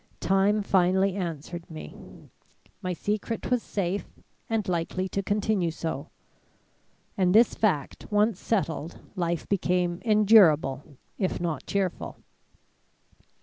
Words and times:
Time 0.19 0.63
finally 0.63 1.15
answered 1.15 1.69
me. 1.69 1.93
My 2.81 2.91
secret 2.91 3.51
was 3.51 3.61
safe 3.61 4.07
and 4.49 4.67
likely 4.67 5.07
to 5.09 5.21
continue 5.21 5.69
so, 5.69 6.09
and 7.15 7.35
this 7.35 7.53
fact 7.53 8.07
once 8.11 8.39
settled, 8.39 8.99
life 9.15 9.47
became 9.47 10.01
endurable, 10.03 10.97
if 11.19 11.39
not 11.39 11.67
cheerful. 11.67 12.17